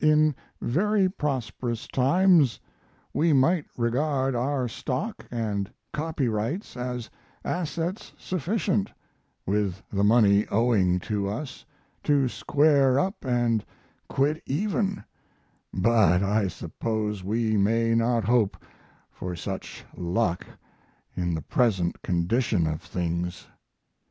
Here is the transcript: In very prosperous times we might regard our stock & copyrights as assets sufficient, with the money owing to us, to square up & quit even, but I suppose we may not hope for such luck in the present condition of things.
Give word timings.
In 0.00 0.34
very 0.62 1.06
prosperous 1.06 1.86
times 1.86 2.58
we 3.12 3.34
might 3.34 3.66
regard 3.76 4.34
our 4.34 4.66
stock 4.66 5.26
& 5.60 5.92
copyrights 5.92 6.78
as 6.78 7.10
assets 7.44 8.14
sufficient, 8.16 8.90
with 9.44 9.82
the 9.92 10.02
money 10.02 10.46
owing 10.48 10.98
to 11.00 11.28
us, 11.28 11.66
to 12.04 12.26
square 12.26 12.98
up 12.98 13.26
& 13.68 14.08
quit 14.08 14.42
even, 14.46 15.04
but 15.74 16.22
I 16.22 16.48
suppose 16.48 17.22
we 17.22 17.58
may 17.58 17.94
not 17.94 18.24
hope 18.24 18.56
for 19.10 19.36
such 19.36 19.84
luck 19.94 20.46
in 21.14 21.34
the 21.34 21.42
present 21.42 22.00
condition 22.00 22.66
of 22.66 22.80
things. 22.80 23.46